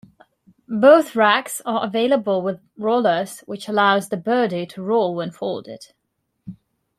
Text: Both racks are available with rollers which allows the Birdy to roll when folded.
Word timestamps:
Both 0.67 1.15
racks 1.15 1.61
are 1.63 1.83
available 1.85 2.41
with 2.41 2.59
rollers 2.75 3.41
which 3.41 3.67
allows 3.69 4.09
the 4.09 4.17
Birdy 4.17 4.65
to 4.65 4.81
roll 4.81 5.13
when 5.13 5.29
folded. 5.29 5.93